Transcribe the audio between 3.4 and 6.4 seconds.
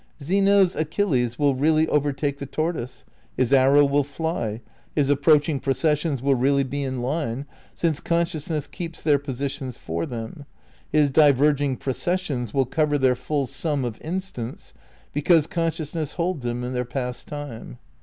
arrow will fly, his approaching processions wiU